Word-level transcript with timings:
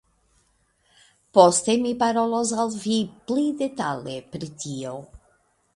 Poste 1.37 1.75
mi 1.83 1.91
parolos 2.01 2.55
al 2.65 2.73
vi 2.87 2.99
pli 3.29 3.47
detale 3.61 4.21
pri 4.35 4.53
tio. 4.65 5.01